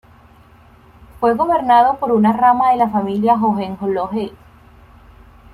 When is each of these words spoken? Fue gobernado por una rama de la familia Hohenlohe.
Fue 1.19 1.35
gobernado 1.35 1.99
por 1.99 2.11
una 2.11 2.33
rama 2.33 2.71
de 2.71 2.77
la 2.77 2.89
familia 2.89 3.35
Hohenlohe. 3.35 4.33